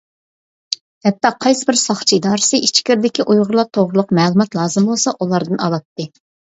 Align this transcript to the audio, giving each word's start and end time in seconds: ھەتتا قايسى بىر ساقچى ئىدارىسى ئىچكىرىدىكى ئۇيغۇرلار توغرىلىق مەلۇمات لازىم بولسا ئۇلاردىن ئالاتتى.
ھەتتا 1.07 1.31
قايسى 1.45 1.67
بىر 1.71 1.77
ساقچى 1.81 2.17
ئىدارىسى 2.19 2.61
ئىچكىرىدىكى 2.69 3.27
ئۇيغۇرلار 3.27 3.71
توغرىلىق 3.81 4.17
مەلۇمات 4.23 4.61
لازىم 4.63 4.91
بولسا 4.93 5.19
ئۇلاردىن 5.23 5.65
ئالاتتى. 5.65 6.13